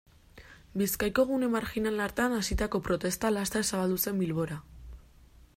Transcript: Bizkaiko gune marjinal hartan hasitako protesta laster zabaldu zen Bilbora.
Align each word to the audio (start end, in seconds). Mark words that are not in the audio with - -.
Bizkaiko 0.81 1.25
gune 1.31 1.49
marjinal 1.57 2.01
hartan 2.07 2.35
hasitako 2.39 2.83
protesta 2.89 3.33
laster 3.37 3.69
zabaldu 3.71 4.03
zen 4.07 4.23
Bilbora. 4.25 4.63